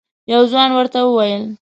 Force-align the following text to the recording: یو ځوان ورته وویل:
یو 0.33 0.41
ځوان 0.51 0.69
ورته 0.73 0.99
وویل: 1.03 1.43